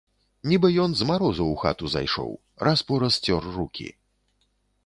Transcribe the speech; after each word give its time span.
Нібы 0.51 0.67
ён 0.83 0.95
з 1.01 1.07
марозу 1.09 1.43
ў 1.47 1.55
хату 1.65 1.91
зайшоў, 1.97 2.31
раз-пораз 2.69 3.21
цёр 3.29 3.41
рукі. 3.59 3.87